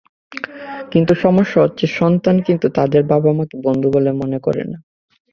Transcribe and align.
কিন্তু 0.91 1.13
সমস্যা 1.15 1.59
হচ্ছে, 1.61 1.85
সন্তান 1.99 2.35
কিন্তু 2.41 2.67
তাদের 2.69 3.01
বাবা-মাকে 3.03 3.55
বন্ধু 3.63 3.87
বলে 3.91 4.11
মনে 4.21 4.39
করে 4.39 4.63
না। 4.63 4.77